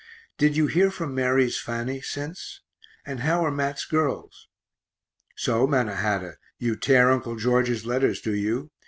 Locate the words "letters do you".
7.85-8.71